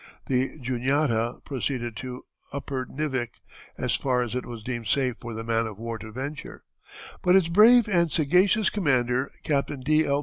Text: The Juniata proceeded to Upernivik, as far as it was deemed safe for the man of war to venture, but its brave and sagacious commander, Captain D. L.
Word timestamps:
The 0.25 0.57
Juniata 0.57 1.41
proceeded 1.45 1.95
to 1.97 2.25
Upernivik, 2.51 3.39
as 3.77 3.93
far 3.95 4.23
as 4.23 4.33
it 4.33 4.47
was 4.47 4.63
deemed 4.63 4.87
safe 4.87 5.17
for 5.21 5.35
the 5.35 5.43
man 5.43 5.67
of 5.67 5.77
war 5.77 5.99
to 5.99 6.11
venture, 6.11 6.63
but 7.21 7.35
its 7.35 7.49
brave 7.49 7.87
and 7.87 8.11
sagacious 8.11 8.71
commander, 8.71 9.31
Captain 9.43 9.81
D. 9.81 10.07
L. 10.07 10.19